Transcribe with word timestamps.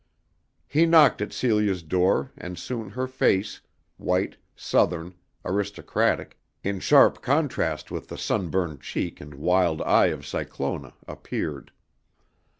He 0.67 0.87
knocked 0.87 1.21
at 1.21 1.31
Celia's 1.31 1.83
door 1.83 2.31
and 2.35 2.57
soon 2.57 2.89
her 2.89 3.05
face, 3.05 3.61
white, 3.97 4.35
Southern, 4.55 5.13
aristocratic, 5.45 6.39
in 6.63 6.79
sharp 6.79 7.21
contrast 7.21 7.91
with 7.91 8.07
the 8.07 8.17
sunburned 8.17 8.81
cheek 8.81 9.21
and 9.21 9.35
wild 9.35 9.79
eye 9.83 10.07
of 10.07 10.25
Cyclona, 10.25 10.95
appeared. 11.07 11.71